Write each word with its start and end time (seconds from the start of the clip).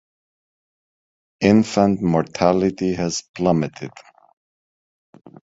Infant 1.43 2.01
mortality 2.01 2.95
has 2.95 3.21
plummeted. 3.35 3.91